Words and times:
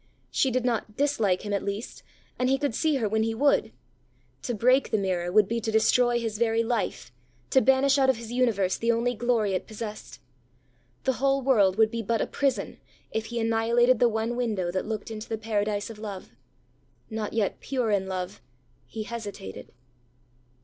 She 0.31 0.49
did 0.49 0.65
not 0.65 0.97
dislike 0.97 1.43
him 1.43 1.53
at 1.53 1.61
least; 1.61 2.01
and 2.39 2.49
he 2.49 2.57
could 2.57 2.73
see 2.73 2.95
her 2.95 3.07
when 3.07 3.21
he 3.21 3.35
would. 3.35 3.71
To 4.41 4.55
break 4.55 4.89
the 4.89 4.97
mirror 4.97 5.31
would 5.31 5.47
be 5.47 5.61
to 5.61 5.71
destroy 5.71 6.19
his 6.19 6.39
very 6.39 6.63
life, 6.63 7.11
to 7.51 7.61
banish 7.61 7.99
out 7.99 8.09
of 8.09 8.17
his 8.17 8.31
universe 8.31 8.77
the 8.77 8.91
only 8.91 9.13
glory 9.13 9.53
it 9.53 9.67
possessed. 9.67 10.19
The 11.03 11.13
whole 11.21 11.43
world 11.43 11.77
would 11.77 11.91
be 11.91 12.01
but 12.01 12.19
a 12.19 12.25
prison, 12.25 12.79
if 13.11 13.25
he 13.27 13.39
annihilated 13.39 13.99
the 13.99 14.09
one 14.09 14.35
window 14.35 14.71
that 14.71 14.87
looked 14.87 15.11
into 15.11 15.29
the 15.29 15.37
paradise 15.37 15.91
of 15.91 15.99
love. 15.99 16.31
Not 17.11 17.33
yet 17.33 17.59
pure 17.59 17.91
in 17.91 18.07
love, 18.07 18.41
he 18.87 19.03
hesitated. 19.03 19.71